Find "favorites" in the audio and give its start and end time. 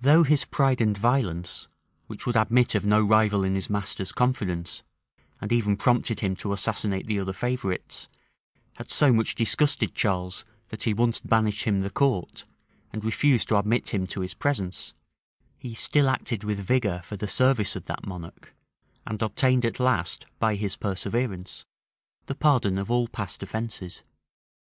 7.32-8.08